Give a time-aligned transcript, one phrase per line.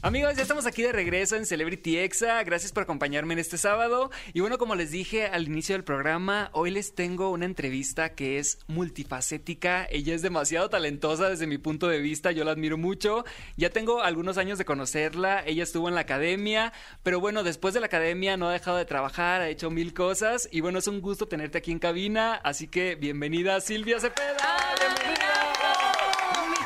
[0.00, 2.44] Amigos, ya estamos aquí de regreso en Celebrity Exa.
[2.44, 4.12] Gracias por acompañarme en este sábado.
[4.32, 8.38] Y bueno, como les dije al inicio del programa, hoy les tengo una entrevista que
[8.38, 9.88] es multifacética.
[9.90, 12.30] Ella es demasiado talentosa desde mi punto de vista.
[12.30, 13.24] Yo la admiro mucho.
[13.56, 15.42] Ya tengo algunos años de conocerla.
[15.44, 16.72] Ella estuvo en la academia.
[17.02, 20.48] Pero bueno, después de la academia no ha dejado de trabajar, ha hecho mil cosas.
[20.52, 22.36] Y bueno, es un gusto tenerte aquí en cabina.
[22.44, 24.36] Así que bienvenida, Silvia Cepeda.
[24.78, 25.27] ¡Bienvenida!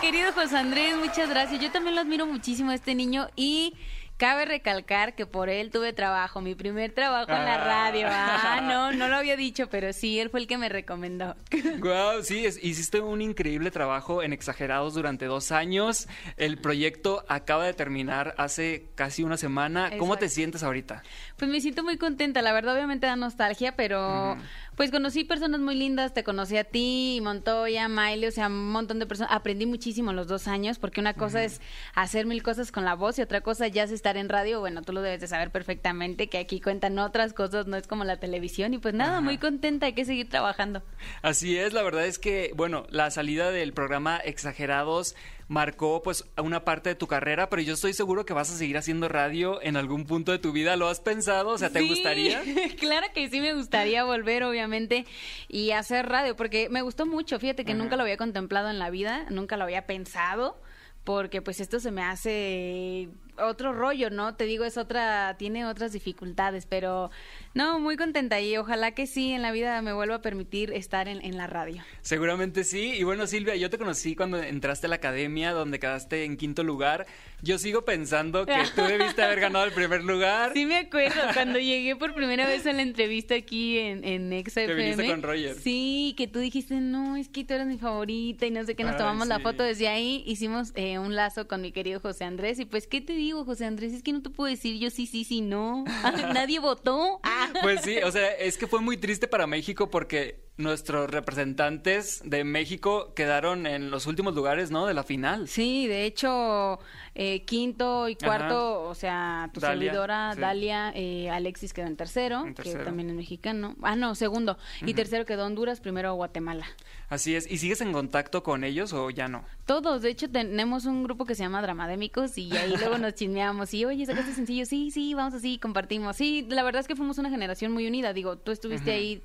[0.03, 1.61] Querido José Andrés, muchas gracias.
[1.61, 3.75] Yo también lo admiro muchísimo a este niño y
[4.17, 8.07] cabe recalcar que por él tuve trabajo, mi primer trabajo en la radio.
[8.11, 11.37] Ah, no, no lo había dicho, pero sí, él fue el que me recomendó.
[11.83, 16.09] Wow, sí, hiciste un increíble trabajo en Exagerados durante dos años.
[16.37, 19.91] El proyecto acaba de terminar hace casi una semana.
[19.99, 21.03] ¿Cómo te sientes ahorita?
[21.37, 24.37] Pues me siento muy contenta, la verdad obviamente da nostalgia, pero...
[24.77, 28.99] Pues conocí personas muy lindas, te conocí a ti, Montoya, Miley, o sea, un montón
[28.99, 29.33] de personas.
[29.33, 31.61] Aprendí muchísimo los dos años, porque una cosa es
[31.95, 34.61] hacer mil cosas con la voz y otra cosa ya es estar en radio.
[34.61, 38.05] Bueno, tú lo debes de saber perfectamente, que aquí cuentan otras cosas, no es como
[38.05, 38.73] la televisión.
[38.73, 40.83] Y pues nada, muy contenta, hay que seguir trabajando.
[41.21, 45.15] Así es, la verdad es que, bueno, la salida del programa Exagerados
[45.53, 48.79] marcó pues una parte de tu carrera, pero yo estoy seguro que vas a seguir
[48.79, 50.77] haciendo radio en algún punto de tu vida.
[50.77, 51.51] ¿Lo has pensado?
[51.51, 52.43] O sea, ¿te gustaría?
[52.81, 55.05] claro que sí me gustaría volver, obviamente,
[55.49, 57.39] y hacer radio, porque me gustó mucho.
[57.39, 60.61] Fíjate que nunca lo había contemplado en la vida, nunca lo había pensado
[61.05, 63.09] porque pues esto se me hace
[63.47, 64.35] otro rollo, ¿no?
[64.35, 67.11] Te digo, es otra, tiene otras dificultades, pero
[67.55, 71.09] no, muy contenta y ojalá que sí en la vida me vuelva a permitir estar
[71.09, 71.83] en, en, la radio.
[72.01, 72.95] Seguramente sí.
[72.95, 76.63] Y bueno, Silvia, yo te conocí cuando entraste a la academia, donde quedaste en quinto
[76.63, 77.07] lugar.
[77.43, 80.53] Yo sigo pensando que tú debiste haber ganado el primer lugar.
[80.55, 84.67] Sí, me acuerdo, cuando llegué por primera vez a la entrevista aquí en, en XFM.
[84.67, 85.57] Te viniste con Roger.
[85.57, 88.85] Sí, que tú dijiste, no, es que tú eres mi favorita y no sé qué,
[88.85, 89.63] nos tomamos la foto.
[89.63, 93.13] Desde ahí hicimos eh, un lazo con mi querido José Andrés y pues, ¿qué te
[93.13, 93.93] digo, José Andrés?
[93.93, 95.85] Es que no te puedo decir yo sí, sí, sí, no.
[96.35, 97.21] Nadie votó.
[97.63, 102.45] Pues sí, o sea, es que fue muy triste para México porque nuestros representantes de
[102.45, 104.87] México quedaron en los últimos lugares, ¿no?
[104.87, 105.49] De la final.
[105.49, 106.79] Sí, de hecho,
[107.15, 112.75] eh, quinto y cuarto, o sea, tu servidora, Dalia, eh, Alexis quedó en tercero, que
[112.77, 113.77] también es mexicano.
[113.83, 114.59] Ah, no, segundo.
[114.83, 116.67] Y tercero quedó Honduras, primero Guatemala.
[117.09, 117.51] Así es.
[117.51, 119.45] ¿Y sigues en contacto con ellos o ya no?
[119.67, 120.01] Todos.
[120.01, 123.75] De hecho, tenemos un grupo que se llama Dramadémicos y ahí luego nos chismeamos.
[123.75, 124.65] Y, oye, sacaste sencillo.
[124.65, 126.17] Sí, sí, vamos así, compartimos.
[126.17, 128.15] Sí, la verdad es que fuimos una generación muy unida.
[128.15, 129.23] Digo, tú estuviste ahí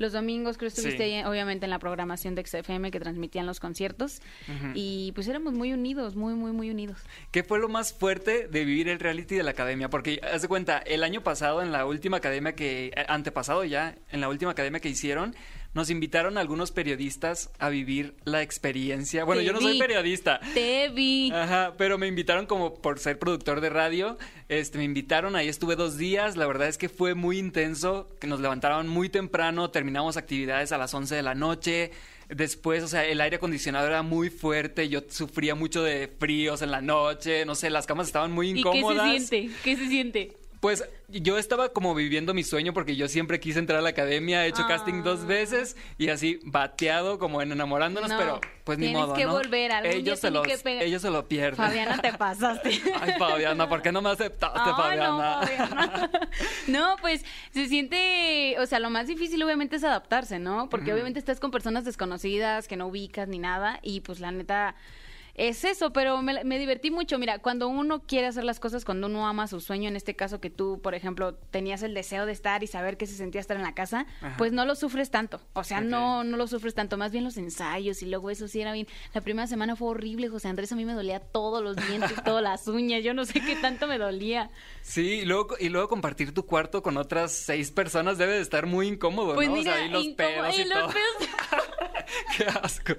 [0.00, 3.60] los domingos, creo que estuviste ahí, obviamente, en la programación de XFM que transmitían los
[3.60, 4.22] conciertos.
[4.74, 6.98] Y pues éramos muy unidos, muy, muy, muy unidos.
[7.30, 9.90] ¿Qué fue lo más fuerte de vivir el reality de la academia?
[9.90, 13.94] Porque, haz de cuenta, el año pasado, en la última academia que, eh, antepasado ya,
[14.10, 15.36] en la última academia que hicieron,
[15.72, 19.24] nos invitaron algunos periodistas a vivir la experiencia.
[19.24, 20.40] Bueno, yo no soy periodista.
[20.54, 21.30] Te vi.
[21.32, 24.18] Ajá, pero me invitaron como por ser productor de radio.
[24.48, 26.36] Este, me invitaron, ahí estuve dos días.
[26.36, 30.78] La verdad es que fue muy intenso, que nos levantaron muy temprano, terminamos actividades a
[30.78, 31.92] las 11 de la noche.
[32.28, 36.70] Después, o sea, el aire acondicionado era muy fuerte, yo sufría mucho de fríos en
[36.70, 39.08] la noche, no sé, las camas estaban muy incómodas.
[39.08, 39.56] ¿Y qué se siente?
[39.64, 40.39] ¿Qué se siente?
[40.60, 44.44] Pues yo estaba como viviendo mi sueño porque yo siempre quise entrar a la academia,
[44.44, 45.26] he hecho casting dos ah.
[45.26, 50.20] veces y así bateado como en enamorándonos, pero pues ni modo, que volver, algún ellos,
[50.20, 51.56] se que ellos se lo pierden.
[51.56, 52.78] Fabiana, te pasaste.
[53.00, 55.40] Ay, Fabiana, ¿por qué no me aceptaste, Fabiana?
[56.66, 60.68] No, no, pues se siente, o sea, lo más difícil obviamente es adaptarse, ¿no?
[60.68, 64.74] Porque obviamente estás con personas desconocidas que no ubicas ni nada y pues la neta
[65.40, 67.18] es eso, pero me, divertí mucho.
[67.18, 70.38] Mira, cuando uno quiere hacer las cosas, cuando uno ama su sueño, en este caso
[70.38, 73.56] que tú, por ejemplo, tenías el deseo de estar y saber qué se sentía estar
[73.56, 74.06] en la casa,
[74.36, 75.40] pues no lo sufres tanto.
[75.54, 76.98] O sea, no, no lo sufres tanto.
[76.98, 78.86] Más bien los ensayos y luego eso sí era bien.
[79.14, 80.72] La primera semana fue horrible, José Andrés.
[80.72, 83.02] A mí me dolía todos los dientes, todas las uñas.
[83.02, 84.50] Yo no sé qué tanto me dolía.
[84.82, 88.66] Sí, y luego, y luego compartir tu cuarto con otras seis personas debe de estar
[88.66, 89.54] muy incómodo, pues ¿no?
[89.54, 90.88] Mira, o sea, los pedos y, todo.
[92.36, 92.94] Qué asco.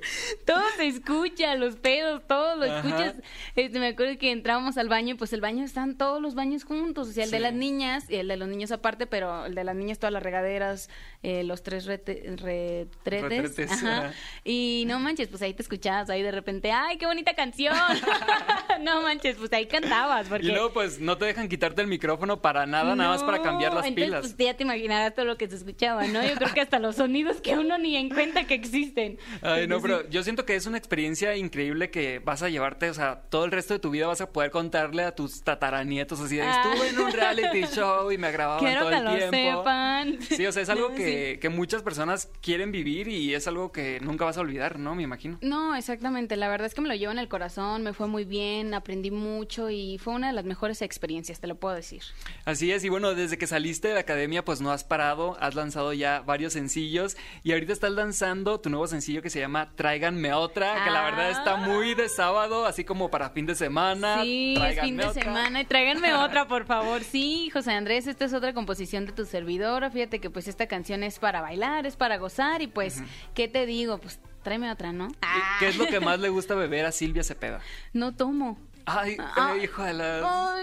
[0.45, 3.15] Todo se escucha, los pedos, todo lo escuchas.
[3.55, 6.63] Este, me acuerdo que entrábamos al baño y pues el baño están todos los baños
[6.63, 9.55] juntos, o sea, el de las niñas y el de los niños aparte, pero el
[9.55, 10.89] de las niñas todas las regaderas,
[11.23, 13.71] eh, los tres retretes.
[13.71, 14.13] Ajá.
[14.43, 17.75] Y no manches, pues ahí te escuchabas, ahí de repente, ¡ay, qué bonita canción!
[18.81, 20.27] no manches, pues ahí cantabas.
[20.27, 20.47] Porque...
[20.47, 23.73] Y luego pues no te dejan quitarte el micrófono para nada, nada más para cambiar
[23.73, 24.21] las entonces, pilas.
[24.21, 26.21] Pues ya te imaginarás todo lo que se escuchaba, ¿no?
[26.23, 29.17] Yo creo que hasta los sonidos que uno ni en cuenta que existen.
[29.41, 32.93] Ay, no, pero yo siento que es una experiencia increíble que vas a llevarte, o
[32.93, 36.35] sea, todo el resto de tu vida vas a poder contarle a tus tataranietos así
[36.37, 36.63] de, Ah.
[36.63, 39.59] estuve en un reality show y me grababan Quiero todo que el lo tiempo.
[39.61, 40.17] sepan.
[40.21, 43.99] Sí, o sea, es algo que, que muchas personas quieren vivir y es algo que
[44.01, 44.95] nunca vas a olvidar, ¿no?
[44.95, 45.37] Me imagino.
[45.41, 46.35] No, exactamente.
[46.37, 49.11] La verdad es que me lo llevo en el corazón, me fue muy bien, aprendí
[49.11, 52.01] mucho y fue una de las mejores experiencias, te lo puedo decir.
[52.45, 55.55] Así es, y bueno, desde que saliste de la academia, pues no has parado, has
[55.55, 60.31] lanzado ya varios sencillos y ahorita estás lanzando tu nuevo sencillo que se llama Tráiganme
[60.33, 64.21] otra, que la verdad está muy de sábado, así como para fin de semana.
[64.21, 65.23] Sí, es fin de otra.
[65.23, 67.03] semana y tráiganme otra, por favor.
[67.03, 69.89] Sí, José Andrés, esta es otra composición de tu servidor.
[69.91, 73.01] Fíjate que pues esta canción es para bailar, es para gozar y pues,
[73.33, 73.97] ¿qué te digo?
[73.97, 75.07] Pues tráeme otra, ¿no?
[75.07, 77.59] ¿Y ¿Qué es lo que más le gusta beber a Silvia Cepeda?
[77.93, 78.59] No tomo.
[78.85, 79.53] Ay, Ah.
[79.61, 80.57] hijo de la...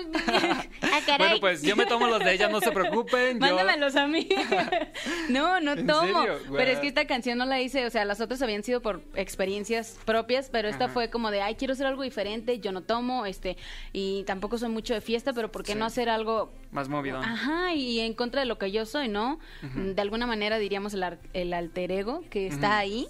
[1.08, 1.26] Caray.
[1.28, 3.34] Bueno, pues yo me tomo los de ella, no se preocupen.
[3.34, 4.28] yo- Mándamelos a mí.
[5.28, 6.24] no, no ¿En tomo.
[6.56, 9.02] Pero es que esta canción no la hice, o sea, las otras habían sido por
[9.14, 10.94] experiencias propias, pero esta Ajá.
[10.94, 13.56] fue como de, ay, quiero hacer algo diferente, yo no tomo, este,
[13.92, 15.78] y tampoco soy mucho de fiesta, pero ¿por qué Sí.
[15.78, 17.18] no hacer algo Más movido.
[17.18, 19.38] Ajá, y en contra de lo que yo soy, ¿no?
[19.74, 23.08] De alguna manera diríamos el, alter ego que está ahí.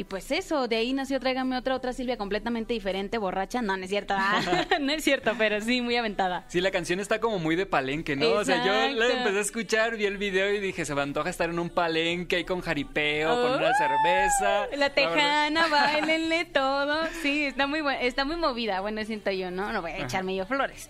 [0.00, 3.60] Y pues eso, de ahí nació Tráigame otra, otra Silvia completamente diferente, borracha.
[3.60, 4.14] No, no es cierto.
[4.16, 4.40] ah,
[4.80, 6.46] no es cierto, pero sí, muy aventada.
[6.48, 8.30] Sí, la canción está como muy de palenque, ¿no?
[8.30, 11.28] O sea, yo la empecé a escuchar, vi el video y dije, se me antoja
[11.28, 14.74] estar en un palenque ahí con jaripeo, con Oh, una cerveza.
[14.78, 17.06] La tejana, bailenle todo.
[17.20, 18.80] Sí, está muy está muy movida.
[18.80, 19.70] Bueno, siento yo, ¿no?
[19.70, 20.88] No voy a echarme yo flores.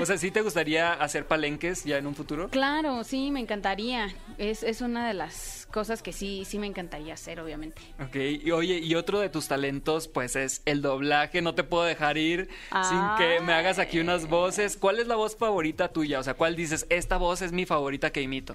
[0.00, 2.48] O sea, ¿sí te gustaría hacer palenques ya en un futuro?
[2.50, 4.14] Claro, sí, me encantaría.
[4.38, 7.82] Es, es una de las cosas que sí, sí me encantaría hacer, obviamente.
[8.00, 11.42] Ok, y oye, y otro de tus talentos, pues es el doblaje.
[11.42, 14.76] No te puedo dejar ir sin que me hagas aquí unas voces.
[14.76, 16.20] ¿Cuál es la voz favorita tuya?
[16.20, 18.54] O sea, ¿cuál dices, esta voz es mi favorita que imito?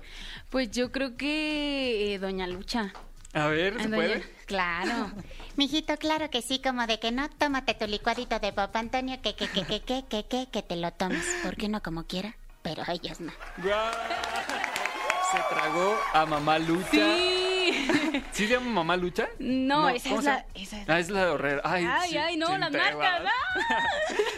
[0.50, 2.94] Pues yo creo que eh, Doña Lucha.
[3.34, 4.24] A ver, ¿se puede?
[4.46, 5.12] Claro.
[5.58, 9.36] Mijito, claro que sí, como de que no, tómate tu licuadito de papá Antonio, que,
[9.36, 11.26] que, que, que, que, que, que, que te lo tomes.
[11.44, 12.38] ¿Por qué no como quiera?
[12.68, 13.32] Pero ellos no.
[13.64, 13.92] ¡Guau!
[15.32, 16.90] Se tragó a mamá Lucha.
[16.92, 17.88] Sí.
[18.32, 19.28] ¿Sí se llama mamá Lucha?
[19.40, 21.62] No, esa ¿cómo es la- esa es- Ah, es la de Horrera.
[21.64, 22.94] Ay, Ay, sí, ay, no, las chinteguas.
[23.24, 23.34] marcas.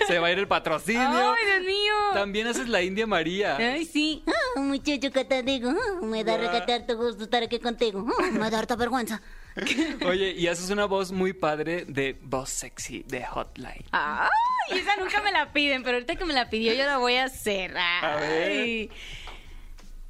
[0.07, 1.01] Se va a ir el patrocinio.
[1.33, 1.93] Ay, Dios mío.
[2.13, 3.55] También haces la India María.
[3.57, 4.23] Ay, sí.
[4.27, 5.71] Ah, muchacho, ¿qué te digo?
[6.01, 6.47] Me da Guau.
[6.51, 8.05] regatear tu gusto estar aquí contigo.
[8.19, 9.21] Ah, me da harta vergüenza.
[10.05, 13.85] Oye, y haces una voz muy padre de voz sexy de Hotline.
[13.91, 14.29] Ay,
[14.71, 17.25] esa nunca me la piden, pero ahorita que me la pidió yo la voy a
[17.25, 17.77] hacer.
[17.77, 18.89] A ver.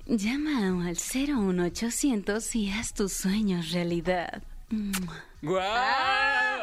[0.06, 4.42] Llama al 01800 y haz tus sueños realidad.
[5.42, 5.64] ¡Guau!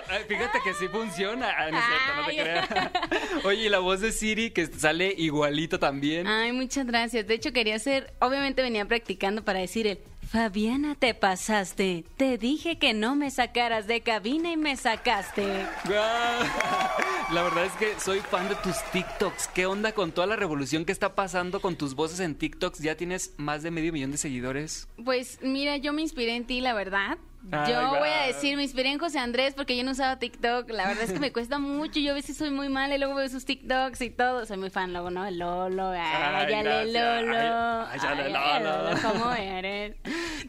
[0.08, 1.48] Ay, fíjate que sí funciona.
[1.56, 3.44] Ah, no es cierto, no te creas.
[3.44, 6.26] Oye, y la voz de Siri que sale igualito también.
[6.26, 7.26] Ay, muchas gracias.
[7.26, 12.04] De hecho, quería hacer, obviamente venía practicando para decir el, Fabiana, te pasaste.
[12.16, 15.66] Te dije que no me sacaras de cabina y me sacaste.
[15.84, 16.46] ¡Guau!
[17.32, 19.48] La verdad es que soy fan de tus TikToks.
[19.48, 22.80] ¿Qué onda con toda la revolución que está pasando con tus voces en TikToks?
[22.80, 24.88] Ya tienes más de medio millón de seguidores.
[25.04, 27.18] Pues mira, yo me inspiré en ti, la verdad.
[27.50, 30.68] Ay, yo voy a decir, me inspiré en José Andrés porque yo no usaba TikTok.
[30.70, 32.00] La verdad es que me cuesta mucho.
[32.00, 34.46] Yo a veces soy muy mala y luego veo sus TikToks y todo.
[34.46, 35.26] Soy muy fan luego, ¿no?
[35.26, 36.52] El Lolo, ay.
[36.92, 37.86] Lolo.
[37.88, 38.32] Ay,
[38.62, 39.00] Lolo.
[39.02, 39.96] ¿Cómo eres?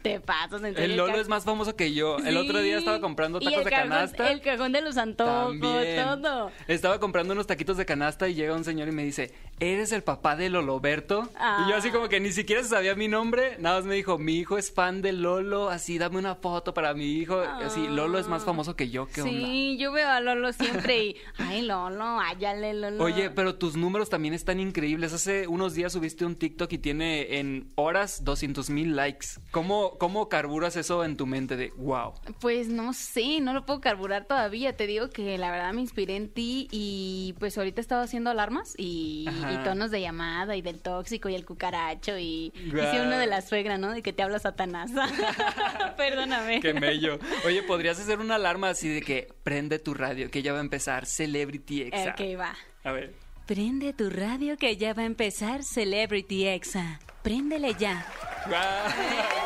[0.02, 0.62] Te pasas.
[0.62, 2.18] El Lolo es más famoso que yo.
[2.18, 4.30] El otro día estaba comprando tacos de cajón- canasta.
[4.30, 5.96] El cajón de los antojos, También.
[6.22, 6.50] todo.
[6.66, 10.02] Estaba comprando unos taquitos de canasta y llega un señor y me dice, ¿eres el
[10.02, 11.28] papá de Loloberto?
[11.36, 11.64] Ah.
[11.66, 14.36] Y yo así como que ni siquiera sabía mi nombre, nada más me dijo, mi
[14.36, 17.40] hijo es fan de Lolo, así dame una foto para mi hijo.
[17.40, 19.32] Así, Lolo es más famoso que yo, ¿qué onda?
[19.32, 23.02] Sí, yo veo a Lolo siempre y, ay, Lolo, ayale, Lolo.
[23.02, 25.12] Oye, pero tus números también están increíbles.
[25.12, 29.26] Hace unos días subiste un TikTok y tiene en horas 200 mil likes.
[29.50, 32.14] ¿Cómo, ¿Cómo carburas eso en tu mente de wow?
[32.40, 34.76] Pues no sé, no lo puedo carburar todavía.
[34.76, 38.74] Te digo que la verdad me inspiré en ti y pues ahorita estaba haciendo alarmas
[38.76, 39.26] y,
[39.64, 43.76] tonos de llamada y del tóxico y el cucaracho y hice uno de la suegra,
[43.76, 43.92] ¿no?
[43.92, 44.90] De que te habla Satanás.
[45.96, 46.60] Perdóname.
[46.60, 47.18] Qué mello.
[47.44, 50.62] Oye, podrías hacer una alarma así de que prende tu radio, que ya va a
[50.62, 52.10] empezar Celebrity Exa.
[52.10, 52.54] Ok, va.
[52.84, 53.14] A ver.
[53.46, 57.00] Prende tu radio que ya va a empezar Celebrity Exa.
[57.22, 58.06] Préndele ya.
[58.46, 59.37] Muchas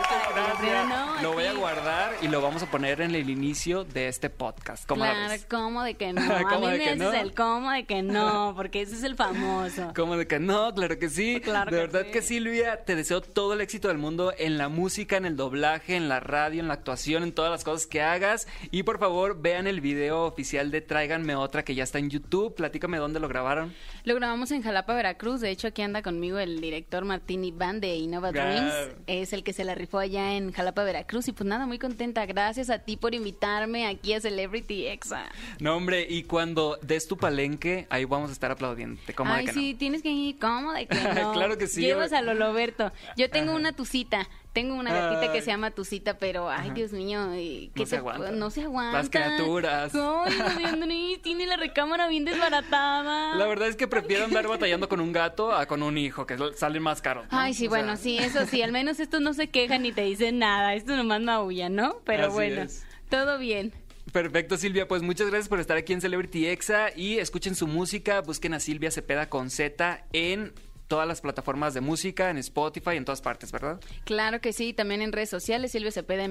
[0.46, 0.88] gracias.
[0.88, 4.30] No, lo voy a guardar y lo vamos a poner en el inicio de este
[4.30, 4.86] podcast.
[4.86, 5.46] ¿Cómo la claro, ves?
[5.48, 6.20] ¿cómo de que no?
[6.20, 7.12] A ¿Cómo mí de me que no?
[7.12, 9.92] el cómo de que no, porque ese es el famoso.
[9.96, 10.74] ¿Cómo de que no?
[10.74, 11.40] Claro que sí.
[11.40, 12.10] Claro de que verdad sí.
[12.12, 15.96] que Silvia, te deseo todo el éxito del mundo en la música, en el doblaje,
[15.96, 18.46] en la radio, en la actuación, en todas las cosas que hagas.
[18.70, 22.54] Y por favor, vean el video oficial de Tráiganme Otra que ya está en YouTube.
[22.54, 23.74] Platícame dónde lo grabaron.
[24.04, 25.40] Lo grabamos en Jalapa, Veracruz.
[25.40, 28.32] De hecho, aquí anda conmigo el director Martín Iván de Innova.
[28.32, 28.74] Dreams.
[29.06, 31.28] Es el que se la rifó allá en Jalapa, Veracruz.
[31.28, 32.24] Y pues nada, muy contenta.
[32.26, 35.26] Gracias a ti por invitarme aquí a Celebrity Exa.
[35.60, 39.00] No, hombre, y cuando des tu palenque, ahí vamos a estar aplaudiendo.
[39.14, 40.38] ¿Cómo de Ay, que sí, tienes que ir.
[40.38, 41.32] ¿Cómo de que no?
[41.32, 41.80] Claro que sí.
[41.80, 42.92] Llevas a Loloberto.
[43.16, 43.60] Yo tengo Ajá.
[43.60, 44.28] una tucita.
[44.52, 46.74] Tengo una gatita que se llama Tucita, pero ay, Ajá.
[46.74, 48.30] Dios mío, ¿y ¿qué No se aguanta.
[48.32, 48.98] No se aguanta.
[48.98, 49.94] Las criaturas.
[49.94, 53.34] Ay, José Andrés, tiene la recámara bien desbaratada.
[53.36, 56.36] La verdad es que prefiero andar batallando con un gato a con un hijo, que
[56.54, 57.24] salen más caros.
[57.30, 57.38] ¿no?
[57.38, 59.92] Ay, sí, O sea, bueno, sí, eso sí, al menos estos no se quejan ni
[59.92, 61.96] te dicen nada, estos nomás maullan, ¿no?
[62.04, 62.84] Pero Así bueno, es.
[63.08, 63.72] todo bien.
[64.12, 64.86] Perfecto, Silvia.
[64.86, 68.20] Pues muchas gracias por estar aquí en Celebrity Exa y escuchen su música.
[68.20, 70.52] Busquen a Silvia Cepeda con Z en
[70.92, 73.80] todas las plataformas de música, en Spotify, en todas partes, ¿verdad?
[74.04, 76.28] Claro que sí, también en redes sociales, Silvia Cepeda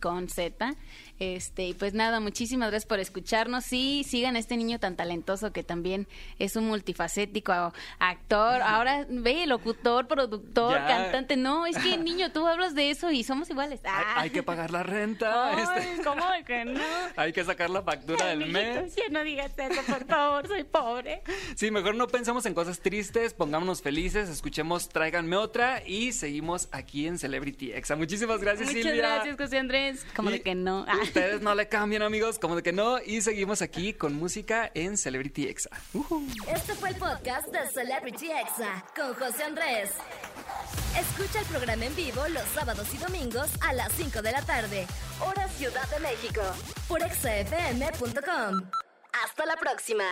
[0.00, 0.76] con Z.
[1.18, 3.64] Este, y pues nada, muchísimas gracias por escucharnos.
[3.64, 6.06] Sí, sigan a este niño tan talentoso que también
[6.38, 8.60] es un multifacético actor.
[8.62, 10.86] Ahora ve, locutor, productor, Ya.
[10.86, 11.36] cantante.
[11.36, 13.80] No, es que niño, tú hablas de eso y somos iguales.
[13.84, 14.20] Hay, Ah.
[14.20, 15.50] hay que pagar la renta.
[15.50, 16.80] Ay, este, ¿cómo de que no?
[17.16, 18.94] hay que sacar la factura Ay, del mijito, mes.
[18.96, 21.22] ya no digas eso, por favor, soy pobre.
[21.54, 27.06] Sí, mejor no pensamos en cosas tristes, pongámonos felices, escuchemos Tráiganme otra y seguimos aquí
[27.06, 27.96] en Celebrity Exa.
[27.96, 29.14] Muchísimas gracias, Muchas Silvia.
[29.14, 30.06] gracias, José Andrés.
[30.14, 30.84] Como Y de que no.
[30.88, 31.05] Ah.
[31.06, 32.98] Ustedes no le cambian, amigos, como de que no.
[32.98, 35.70] Y seguimos aquí con música en Celebrity Exa.
[36.54, 39.90] Este fue el podcast de Celebrity Exa con José Andrés.
[40.98, 44.86] Escucha el programa en vivo los sábados y domingos a las 5 de la tarde,
[45.20, 46.42] hora Ciudad de México,
[46.88, 48.70] por exafm.com.
[49.24, 50.04] Hasta la próxima.